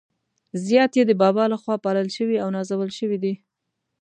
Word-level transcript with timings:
زیات 0.65 0.91
يې 0.97 1.03
د 1.07 1.11
بابا 1.21 1.43
له 1.51 1.57
خوا 1.61 1.75
پالل 1.83 2.07
شوي 2.17 2.37
او 2.43 2.47
نازول 2.57 2.89
شوي 2.99 3.17
دي. 3.23 3.33